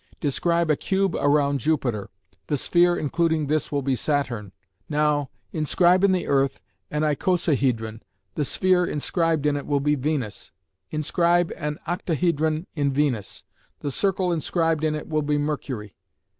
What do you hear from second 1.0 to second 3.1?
round Jupiter; the sphere